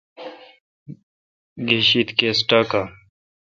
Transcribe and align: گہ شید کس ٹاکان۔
گہ 1.67 1.77
شید 1.87 2.09
کس 2.17 2.37
ٹاکان۔ 2.47 2.87